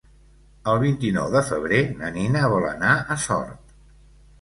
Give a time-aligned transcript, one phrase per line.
[0.73, 3.81] El vint-i-nou de febrer na Nina vol anar a Sort.